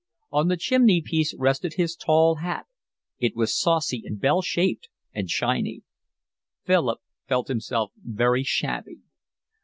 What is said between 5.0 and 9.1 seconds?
and shiny. Philip felt himself very shabby.